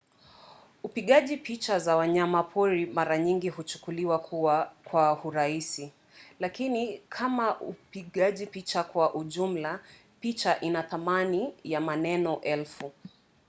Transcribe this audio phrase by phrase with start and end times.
[0.83, 4.19] upigaji picha za wanyamapori mara nyingi huchukuliwa
[4.83, 5.91] kwa urahisi
[6.39, 9.79] lakini kama upigaji picha kwa ujumla
[10.19, 12.91] picha ina thamani ya maneno elfu